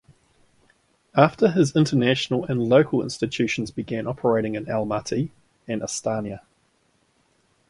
[1.15, 5.29] After this international and local institutions began operating in Almaty
[5.67, 6.39] and Astana.